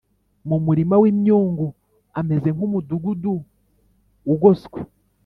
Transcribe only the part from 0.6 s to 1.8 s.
murima w’imyungu,